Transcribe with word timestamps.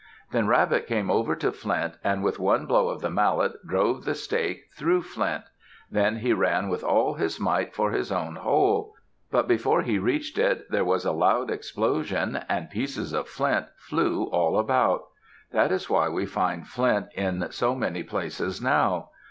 Then 0.31 0.47
Rabbit 0.47 0.87
came 0.87 1.11
over 1.11 1.35
to 1.35 1.51
Flint 1.51 1.93
and 2.03 2.23
with 2.23 2.39
one 2.39 2.65
blow 2.65 2.89
of 2.89 3.01
the 3.01 3.09
mallet 3.11 3.53
drove 3.67 4.03
the 4.03 4.15
stake 4.15 4.63
through 4.75 5.03
Flint. 5.03 5.43
Then 5.91 6.15
he 6.15 6.33
ran 6.33 6.69
with 6.69 6.83
all 6.83 7.13
his 7.13 7.39
might 7.39 7.75
for 7.75 7.91
his 7.91 8.11
own 8.11 8.37
hole. 8.37 8.95
But 9.29 9.47
before 9.47 9.83
he 9.83 9.99
reached 9.99 10.39
it, 10.39 10.65
there 10.71 10.83
was 10.83 11.05
a 11.05 11.11
loud 11.11 11.51
explosion, 11.51 12.43
and 12.49 12.71
pieces 12.71 13.13
of 13.13 13.27
flint 13.29 13.67
flew 13.77 14.23
all 14.31 14.57
about. 14.57 15.01
That 15.51 15.71
is 15.71 15.87
why 15.87 16.09
we 16.09 16.25
find 16.25 16.67
flint 16.67 17.09
in 17.13 17.51
so 17.51 17.75
many 17.75 18.01
places 18.01 18.59
now. 18.59 19.09